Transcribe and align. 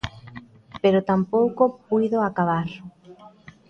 Pero 0.81 1.05
tampouco 1.09 1.63
puido 1.87 2.17
acabar. 2.21 2.69